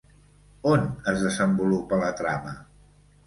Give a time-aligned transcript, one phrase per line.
[0.69, 2.55] On es desenvolupa la trama?